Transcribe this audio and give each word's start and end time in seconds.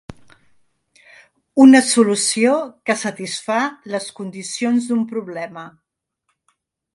Una 1.65 1.81
solució 1.89 2.55
que 2.91 2.95
satisfà 3.03 3.59
les 3.97 4.09
condicions 4.21 4.89
d'un 4.89 5.05
problema. 5.13 5.67